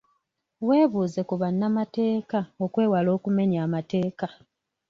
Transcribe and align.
Webuuze 0.67 1.21
ku 1.27 1.35
bannamateeka 1.41 2.39
okwewala 2.65 3.09
okumenya 3.17 3.59
amateeka. 3.67 4.27